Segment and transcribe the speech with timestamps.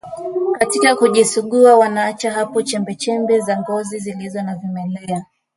[0.59, 5.25] katika kujisugua wanaacha hapo chembechembe za ngozi zilizo na vimelea